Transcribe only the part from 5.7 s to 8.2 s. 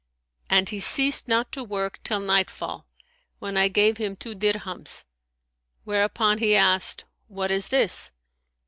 whereupon he asked What is this!'